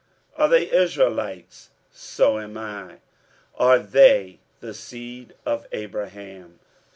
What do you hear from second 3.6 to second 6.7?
they the seed of Abraham?